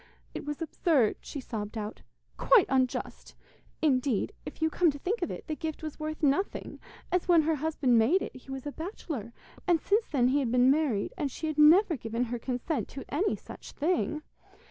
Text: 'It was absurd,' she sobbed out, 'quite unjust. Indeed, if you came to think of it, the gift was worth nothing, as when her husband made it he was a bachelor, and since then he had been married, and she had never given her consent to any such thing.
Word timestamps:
'It 0.33 0.43
was 0.45 0.63
absurd,' 0.63 1.17
she 1.21 1.39
sobbed 1.39 1.77
out, 1.77 2.01
'quite 2.35 2.65
unjust. 2.69 3.35
Indeed, 3.83 4.33
if 4.47 4.59
you 4.59 4.71
came 4.71 4.89
to 4.89 4.97
think 4.97 5.21
of 5.21 5.29
it, 5.29 5.45
the 5.45 5.55
gift 5.55 5.83
was 5.83 5.99
worth 5.99 6.23
nothing, 6.23 6.79
as 7.11 7.27
when 7.27 7.43
her 7.43 7.53
husband 7.53 7.99
made 7.99 8.23
it 8.23 8.35
he 8.35 8.49
was 8.49 8.65
a 8.65 8.71
bachelor, 8.71 9.31
and 9.67 9.79
since 9.79 10.07
then 10.07 10.29
he 10.29 10.39
had 10.39 10.51
been 10.51 10.71
married, 10.71 11.13
and 11.19 11.29
she 11.29 11.45
had 11.45 11.59
never 11.59 11.95
given 11.97 12.23
her 12.23 12.39
consent 12.39 12.87
to 12.87 13.05
any 13.13 13.35
such 13.35 13.73
thing. 13.73 14.23